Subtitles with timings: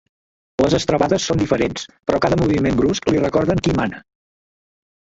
[0.63, 4.07] Les estrebades són diferents, però cada moviment brusc li recorden qui mana.